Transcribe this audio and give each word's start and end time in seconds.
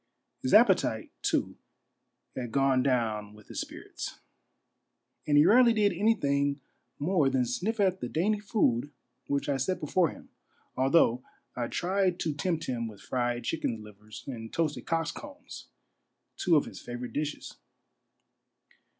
His 0.41 0.55
appetite, 0.55 1.11
too, 1.21 1.59
had 2.35 2.51
gone 2.51 2.81
down 2.81 3.35
with 3.35 3.49
his 3.49 3.61
spirits; 3.61 4.19
and 5.27 5.37
he 5.37 5.45
rarely 5.45 5.73
did 5.73 5.93
anything 5.93 6.59
more 6.97 7.29
than 7.29 7.45
sniff 7.45 7.79
at 7.79 7.99
the 7.99 8.09
dainty 8.09 8.39
food 8.39 8.89
which 9.27 9.47
I 9.47 9.57
set 9.57 9.79
before 9.79 10.09
him, 10.09 10.29
although 10.75 11.23
I 11.55 11.67
tried 11.67 12.19
to 12.21 12.33
tempt 12.33 12.65
him 12.65 12.87
with 12.87 12.99
fried 12.99 13.43
chickens' 13.43 13.83
livers 13.83 14.23
and 14.25 14.51
toasted 14.51 14.87
cocks' 14.87 15.11
combs— 15.11 15.67
two 16.43 16.55
of 16.55 16.67
Ids 16.67 16.81
favorite 16.81 17.13
dishes. 17.13 17.57